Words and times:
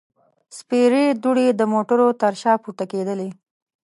سپېرې 0.57 1.05
دوړې 1.23 1.47
د 1.59 1.61
موټرو 1.73 2.07
تر 2.21 2.33
شا 2.41 2.53
پورته 2.63 2.85
کېدلې. 2.91 3.29